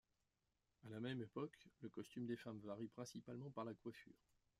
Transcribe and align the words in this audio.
À 0.83 0.89
la 0.89 0.99
même 0.99 1.21
époque, 1.21 1.69
le 1.81 1.87
costume 1.89 2.25
des 2.25 2.35
femmes 2.35 2.57
varie 2.63 2.87
principalement 2.87 3.51
par 3.51 3.65
la 3.65 3.75
coiffure. 3.75 4.17